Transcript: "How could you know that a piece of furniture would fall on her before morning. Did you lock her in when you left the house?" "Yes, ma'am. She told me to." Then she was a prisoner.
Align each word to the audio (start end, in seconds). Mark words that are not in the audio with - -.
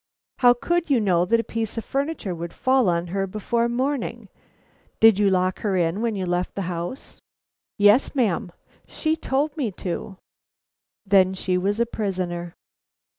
"How 0.39 0.55
could 0.55 0.89
you 0.89 0.99
know 0.99 1.25
that 1.25 1.39
a 1.39 1.43
piece 1.43 1.77
of 1.77 1.85
furniture 1.85 2.33
would 2.33 2.53
fall 2.55 2.89
on 2.89 3.05
her 3.13 3.27
before 3.27 3.69
morning. 3.69 4.29
Did 4.99 5.19
you 5.19 5.29
lock 5.29 5.59
her 5.59 5.77
in 5.77 6.01
when 6.01 6.15
you 6.15 6.25
left 6.25 6.55
the 6.55 6.63
house?" 6.63 7.19
"Yes, 7.77 8.15
ma'am. 8.15 8.51
She 8.87 9.15
told 9.15 9.55
me 9.55 9.69
to." 9.73 10.17
Then 11.05 11.35
she 11.35 11.55
was 11.55 11.79
a 11.79 11.85
prisoner. 11.85 12.55